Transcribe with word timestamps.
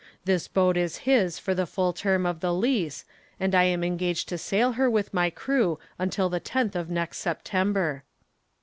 "This 0.25 0.47
boat 0.47 0.77
is 0.77 1.05
his 1.05 1.37
for 1.37 1.53
the 1.53 1.67
full 1.67 1.93
term 1.93 2.25
of 2.25 2.39
the 2.39 2.51
lease 2.51 3.05
and 3.39 3.53
I 3.53 3.65
am 3.65 3.83
engaged 3.83 4.27
to 4.29 4.37
sail 4.39 4.71
her 4.71 4.89
with 4.89 5.13
my 5.13 5.29
crew 5.29 5.77
until 5.99 6.27
the 6.27 6.39
tenth 6.39 6.75
of 6.75 6.89
next 6.89 7.19
September." 7.19 8.03